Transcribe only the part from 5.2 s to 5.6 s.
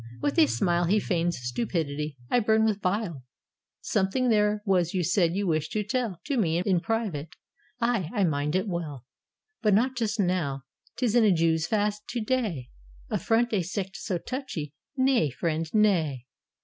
you